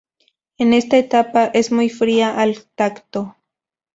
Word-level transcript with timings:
En 0.57 0.73
esta 0.73 0.97
etapa, 0.97 1.45
es 1.53 1.71
muy 1.71 1.87
fría 1.91 2.35
al 2.41 2.65
tacto. 2.73 3.35